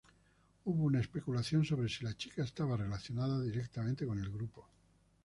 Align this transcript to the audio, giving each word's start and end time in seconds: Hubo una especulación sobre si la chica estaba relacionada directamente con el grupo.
Hubo 0.65 0.85
una 0.85 0.99
especulación 0.99 1.63
sobre 1.63 1.87
si 1.87 2.03
la 2.03 2.17
chica 2.17 2.41
estaba 2.43 2.75
relacionada 2.75 3.39
directamente 3.39 4.03
con 4.07 4.17
el 4.17 4.31
grupo. 4.31 4.65